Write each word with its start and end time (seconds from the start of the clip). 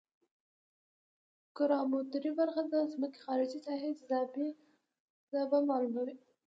ګراومتري 1.57 2.31
برخه 2.39 2.61
د 2.71 2.73
ځمکې 2.93 3.19
د 3.21 3.23
خارجي 3.25 3.59
ساحې 3.65 3.89
جاذبه 5.31 5.59
معلوموي 5.69 6.15